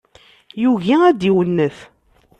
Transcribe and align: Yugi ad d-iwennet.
Yugi 0.61 0.95
ad 1.07 1.15
d-iwennet. 1.19 1.77